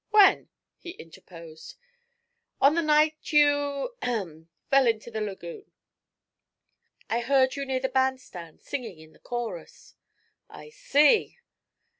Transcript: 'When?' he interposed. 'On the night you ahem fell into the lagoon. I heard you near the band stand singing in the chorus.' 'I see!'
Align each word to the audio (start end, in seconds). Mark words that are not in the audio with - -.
'When?' 0.09 0.49
he 0.79 0.89
interposed. 0.97 1.75
'On 2.59 2.73
the 2.73 2.81
night 2.81 3.17
you 3.31 3.93
ahem 4.01 4.49
fell 4.71 4.87
into 4.87 5.11
the 5.11 5.21
lagoon. 5.21 5.71
I 7.07 7.19
heard 7.19 7.55
you 7.55 7.65
near 7.67 7.81
the 7.81 7.87
band 7.87 8.19
stand 8.19 8.61
singing 8.61 8.97
in 8.97 9.13
the 9.13 9.19
chorus.' 9.19 9.93
'I 10.49 10.71
see!' 10.71 11.37